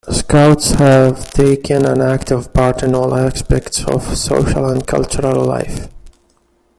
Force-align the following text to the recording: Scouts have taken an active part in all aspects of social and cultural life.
Scouts 0.09 0.71
have 0.79 1.29
taken 1.31 1.85
an 1.85 2.01
active 2.01 2.51
part 2.55 2.81
in 2.81 2.95
all 2.95 3.13
aspects 3.13 3.85
of 3.85 4.17
social 4.17 4.67
and 4.69 4.87
cultural 4.87 5.45
life. 5.45 5.89